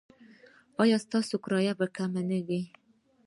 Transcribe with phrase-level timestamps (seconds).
[0.81, 2.61] ایا ستاسو کرایه به کمه نه وي؟